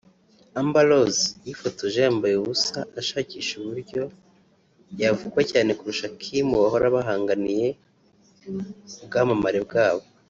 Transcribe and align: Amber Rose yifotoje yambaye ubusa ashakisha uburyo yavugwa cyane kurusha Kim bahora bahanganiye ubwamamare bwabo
Amber 0.59 0.85
Rose 0.89 1.23
yifotoje 1.45 1.97
yambaye 2.05 2.35
ubusa 2.37 2.79
ashakisha 2.99 3.51
uburyo 3.57 4.01
yavugwa 5.01 5.41
cyane 5.51 5.71
kurusha 5.77 6.07
Kim 6.21 6.47
bahora 6.61 6.87
bahanganiye 6.95 7.67
ubwamamare 9.03 9.59
bwabo 9.67 10.05